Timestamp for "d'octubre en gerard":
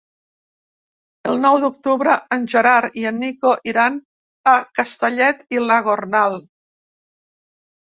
1.63-2.97